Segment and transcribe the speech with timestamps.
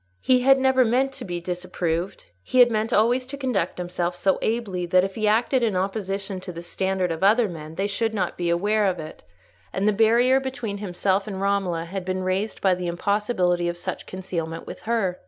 [0.21, 4.39] He had never meant to be disapproved; he had meant always to conduct himself so
[4.41, 8.11] ably that if he acted in opposition to the standard of other men they should
[8.11, 9.21] not be aware of it;
[9.71, 14.07] and the barrier between himself and Romola had been raised by the impossibility of such
[14.07, 15.19] concealment with her.